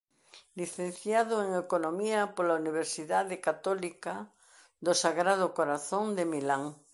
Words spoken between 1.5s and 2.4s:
economía